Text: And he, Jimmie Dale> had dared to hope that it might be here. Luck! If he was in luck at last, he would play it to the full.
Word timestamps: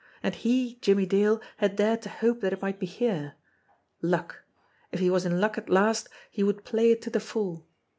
And 0.23 0.33
he, 0.33 0.79
Jimmie 0.81 1.05
Dale> 1.05 1.39
had 1.57 1.75
dared 1.75 2.01
to 2.01 2.09
hope 2.09 2.41
that 2.41 2.51
it 2.53 2.59
might 2.63 2.79
be 2.79 2.87
here. 2.87 3.35
Luck! 4.01 4.41
If 4.91 4.99
he 4.99 5.11
was 5.11 5.27
in 5.27 5.39
luck 5.39 5.59
at 5.59 5.69
last, 5.69 6.09
he 6.31 6.41
would 6.41 6.65
play 6.65 6.89
it 6.89 7.03
to 7.03 7.11
the 7.11 7.19
full. 7.19 7.67